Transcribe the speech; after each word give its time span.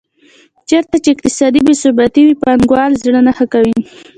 چېرته 0.69 0.95
چې 1.03 1.09
اقتصادي 1.15 1.61
بې 1.67 1.73
ثباتي 1.81 2.21
وي 2.23 2.35
پانګوال 2.43 2.91
زړه 3.03 3.19
نه 3.27 3.31
ښه 3.37 3.45
کوي. 3.53 3.75